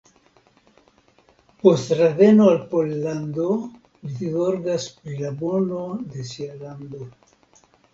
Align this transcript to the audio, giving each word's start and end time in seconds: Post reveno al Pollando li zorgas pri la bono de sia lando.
Post 1.65 1.91
reveno 1.99 2.49
al 2.55 2.59
Pollando 2.73 3.47
li 4.09 4.33
zorgas 4.35 4.91
pri 4.99 5.23
la 5.25 5.35
bono 5.47 5.87
de 6.13 6.31
sia 6.35 6.55
lando. 6.69 7.09